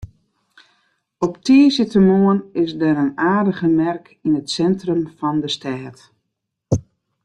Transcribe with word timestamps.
Op 1.25 1.35
tiisdeitemoarn 1.43 2.43
is 2.63 2.71
der 2.81 2.97
in 3.03 3.13
aardige 3.33 3.67
merk 3.81 4.05
yn 4.27 4.37
it 4.41 4.49
sintrum 4.55 5.01
fan 5.17 5.37
de 5.43 5.49
stêd. 5.55 5.97